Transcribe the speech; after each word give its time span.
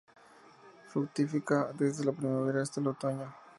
Fructifica 0.87 1.71
desde 1.77 2.03
la 2.03 2.11
primavera 2.11 2.63
hasta 2.63 2.81
el 2.81 2.87
otoño. 2.87 3.35